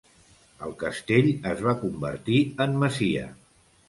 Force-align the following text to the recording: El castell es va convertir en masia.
El 0.67 0.71
castell 0.83 1.29
es 1.49 1.61
va 1.65 1.73
convertir 1.81 2.39
en 2.67 2.73
masia. 2.85 3.27